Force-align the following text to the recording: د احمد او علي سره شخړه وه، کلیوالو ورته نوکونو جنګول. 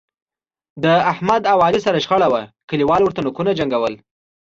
د 0.83 0.85
احمد 1.11 1.41
او 1.51 1.57
علي 1.65 1.79
سره 1.85 2.03
شخړه 2.05 2.27
وه، 2.31 2.41
کلیوالو 2.69 3.05
ورته 3.05 3.21
نوکونو 3.25 3.57
جنګول. 3.59 3.93